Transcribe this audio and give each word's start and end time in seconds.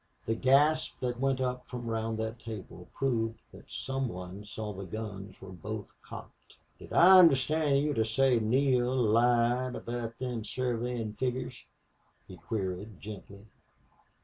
The 0.25 0.33
gasp 0.33 0.99
that 1.01 1.19
went 1.19 1.39
up 1.41 1.67
from 1.67 1.85
round 1.85 2.17
that 2.17 2.39
table 2.39 2.87
proved 2.91 3.39
that 3.51 3.69
some 3.69 4.07
one 4.09 4.45
saw 4.45 4.73
the 4.73 4.85
guns 4.87 5.39
were 5.39 5.51
both 5.51 5.93
cocked. 6.01 6.57
"Did 6.79 6.91
I 6.91 7.19
understand 7.19 7.83
you 7.85 7.93
to 7.93 8.03
say 8.03 8.39
Neale 8.39 8.95
lied 8.95 9.75
aboot 9.75 10.17
them 10.17 10.43
surveyin' 10.43 11.13
figgers?" 11.19 11.65
he 12.27 12.35
queried, 12.37 12.99
gently. 12.99 13.45